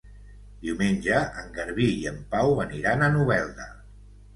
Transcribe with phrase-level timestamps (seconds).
[0.63, 3.75] Diumenge en Garbí i en Pau aniran a Novelda.